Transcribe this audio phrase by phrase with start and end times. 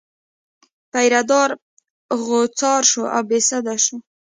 [0.91, 1.49] پیره دار
[2.23, 3.97] غوځار شو او بې سده شو.